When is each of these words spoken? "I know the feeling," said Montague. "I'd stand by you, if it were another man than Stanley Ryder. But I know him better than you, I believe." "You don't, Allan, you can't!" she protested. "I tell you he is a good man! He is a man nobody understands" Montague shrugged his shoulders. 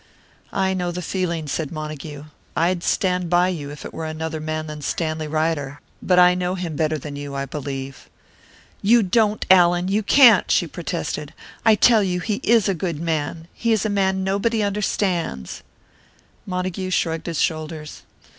"I 0.55 0.73
know 0.73 0.89
the 0.89 1.03
feeling," 1.03 1.47
said 1.47 1.71
Montague. 1.71 2.23
"I'd 2.55 2.81
stand 2.81 3.29
by 3.29 3.49
you, 3.49 3.69
if 3.69 3.85
it 3.85 3.93
were 3.93 4.07
another 4.07 4.39
man 4.39 4.65
than 4.65 4.81
Stanley 4.81 5.27
Ryder. 5.27 5.79
But 6.01 6.17
I 6.17 6.33
know 6.33 6.55
him 6.55 6.75
better 6.75 6.97
than 6.97 7.15
you, 7.15 7.35
I 7.35 7.45
believe." 7.45 8.09
"You 8.81 9.03
don't, 9.03 9.45
Allan, 9.51 9.89
you 9.89 10.01
can't!" 10.01 10.49
she 10.49 10.65
protested. 10.65 11.35
"I 11.63 11.75
tell 11.75 12.01
you 12.01 12.19
he 12.19 12.37
is 12.41 12.67
a 12.67 12.73
good 12.73 12.99
man! 12.99 13.47
He 13.53 13.71
is 13.73 13.85
a 13.85 13.89
man 13.91 14.23
nobody 14.23 14.63
understands" 14.63 15.61
Montague 16.47 16.89
shrugged 16.89 17.27
his 17.27 17.39
shoulders. 17.39 18.01